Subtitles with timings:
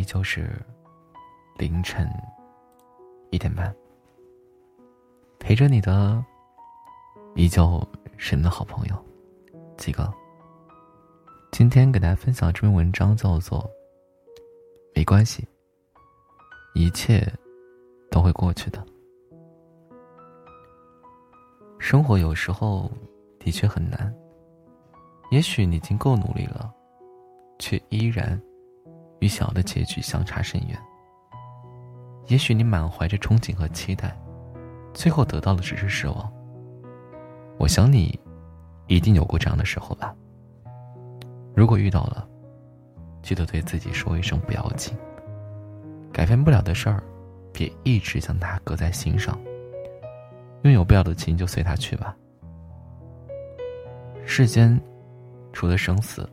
[0.00, 0.50] 依旧是
[1.58, 2.10] 凌晨
[3.28, 3.70] 一点半，
[5.38, 6.24] 陪着你的
[7.34, 8.96] 依旧是你的好朋友
[9.76, 10.10] 几个。
[11.52, 13.70] 今天给大家分享这篇文章叫做
[14.96, 15.46] “没关系，
[16.74, 17.30] 一切
[18.10, 18.82] 都会过去的”。
[21.78, 22.90] 生活有时候
[23.38, 24.10] 的确很难，
[25.30, 26.72] 也许你已经够努力了，
[27.58, 28.40] 却依然
[29.20, 30.78] 与想要的结局相差甚远。
[32.26, 34.16] 也许你满怀着憧憬和期待，
[34.92, 36.32] 最后得到的只是失望。
[37.58, 38.18] 我想你
[38.86, 40.14] 一定有过这样的时候吧。
[41.54, 42.26] 如果遇到了，
[43.22, 44.96] 记得对自己说一声不要紧。
[46.12, 47.02] 改变不了的事儿，
[47.52, 49.38] 别一直将它搁在心上。
[50.62, 52.16] 拥有不了的情，就随它去吧。
[54.24, 54.80] 世间，
[55.52, 56.28] 除了生死，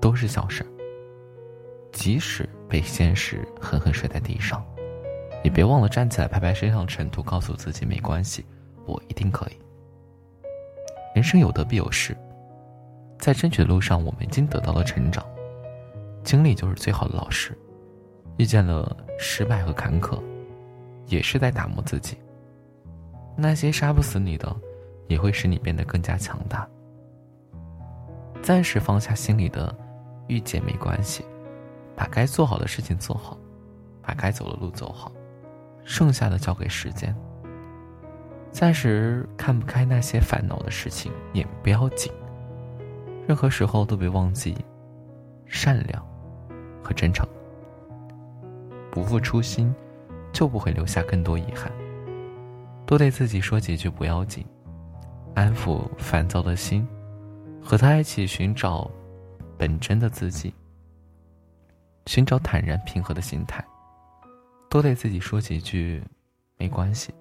[0.00, 0.64] 都是小事。
[2.04, 4.62] 即使被现实狠狠摔在地上，
[5.42, 8.44] 也别忘了站起来，拍拍身上的尘土，告诉自己没关系，
[8.84, 9.58] 我一定可以。
[11.14, 12.14] 人生有得必有失，
[13.18, 15.24] 在争取的路上，我们已经得到了成长。
[16.22, 17.56] 经历就是最好的老师，
[18.36, 20.22] 遇见了失败和坎坷，
[21.06, 22.18] 也是在打磨自己。
[23.34, 24.54] 那些杀不死你的，
[25.08, 26.68] 也会使你变得更加强大。
[28.42, 29.74] 暂时放下心里的
[30.26, 31.24] 郁结没关系，
[31.96, 33.36] 把该做好的事情做好，
[34.02, 35.12] 把该走的路走好，
[35.84, 37.14] 剩下的交给时间。
[38.50, 42.12] 暂时看不开那些烦恼的事情也不要紧，
[43.26, 44.56] 任何时候都别忘记
[45.46, 46.04] 善良
[46.82, 47.26] 和真诚。
[48.90, 49.74] 不负初心，
[50.32, 51.70] 就不会留下更多遗憾。
[52.86, 54.46] 多对自己说几句不要紧，
[55.34, 56.86] 安抚烦躁的心，
[57.60, 58.88] 和他一起寻找
[59.58, 60.54] 本真的自己，
[62.06, 63.64] 寻找坦然平和的心态。
[64.70, 66.02] 多对自己说几句
[66.56, 67.12] 没关系，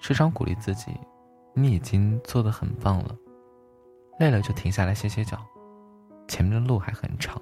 [0.00, 0.92] 时常鼓励自己，
[1.54, 3.16] 你已经做得很棒了，
[4.18, 5.38] 累了就停下来歇歇脚，
[6.28, 7.40] 前面的路还很长，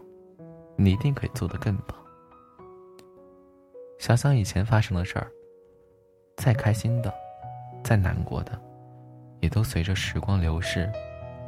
[0.76, 1.96] 你一定可以做得更棒。
[3.98, 5.30] 想想以前发生的事儿，
[6.36, 7.12] 再开心的。
[7.84, 8.60] 再难过的，
[9.40, 10.90] 也都随着时光流逝，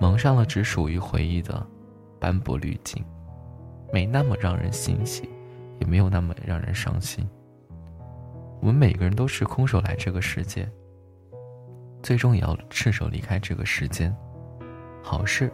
[0.01, 1.67] 蒙上了只属于回忆的
[2.21, 3.05] 斑驳滤镜，
[3.93, 5.29] 没那么让人欣喜，
[5.79, 7.29] 也没有那么让人伤心。
[8.61, 10.69] 我们每个人都是空手来这个世界，
[12.03, 14.15] 最终也要赤手离开这个世间。
[15.03, 15.51] 好事、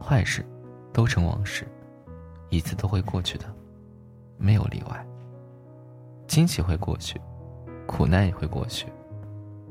[0.00, 0.44] 坏事，
[0.92, 1.66] 都成往事，
[2.50, 3.46] 一次都会过去的，
[4.36, 5.06] 没有例外。
[6.26, 7.20] 惊喜会过去，
[7.86, 8.86] 苦难也会过去。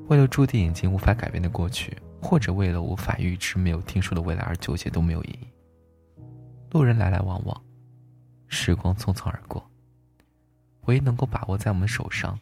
[0.07, 5.47] 为了注定已经无法改变的过去，或者为了无法预知、没有听说的未来而纠结，都没有意义。
[6.72, 7.61] 路人来来往往，
[8.55, 9.69] 时光匆匆而过。
[10.85, 12.39] 唯一能够把握在我们手上，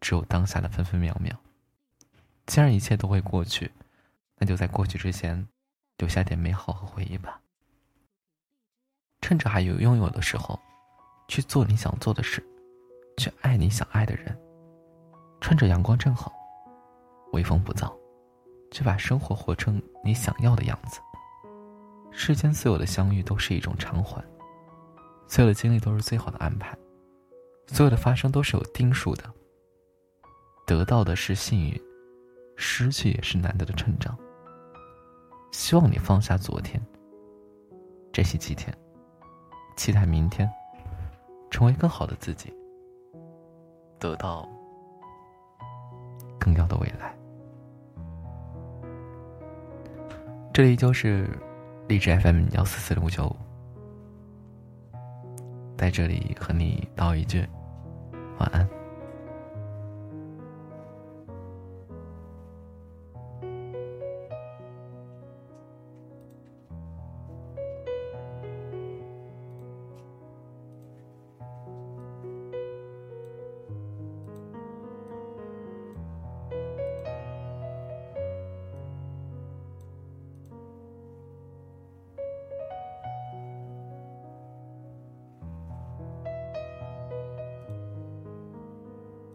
[0.00, 1.38] 只有当下的分分秒秒。
[2.46, 3.70] 既然一切都会过去，
[4.36, 5.46] 那就在过去之前，
[5.98, 7.38] 留下点美好和回忆吧。
[9.20, 10.58] 趁着还有拥有的时候，
[11.28, 12.42] 去做你想做的事，
[13.18, 14.36] 去爱你想爱的人。
[15.42, 16.32] 趁着阳光正好。
[17.32, 17.94] 微风不燥，
[18.72, 21.00] 去把生活活成你想要的样子。
[22.10, 24.24] 世间所有的相遇都是一种偿还，
[25.30, 26.76] 所有的经历都是最好的安排，
[27.68, 29.22] 所有的发生都是有定数的。
[30.66, 31.80] 得到的是幸运，
[32.56, 34.18] 失去也是难得的成长。
[35.52, 36.84] 希望你放下昨天，
[38.12, 38.76] 珍惜今天，
[39.76, 40.50] 期待明天，
[41.48, 42.52] 成为更好的自己，
[44.00, 44.48] 得到
[46.40, 47.16] 更要的未来。
[50.52, 51.30] 这里就是
[51.86, 53.36] 荔枝 FM 幺四四零五九五，
[55.80, 57.42] 在这里和你道一句
[58.38, 58.79] 晚安。